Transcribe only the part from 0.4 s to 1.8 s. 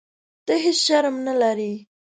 ته هیح شرم نه لرې.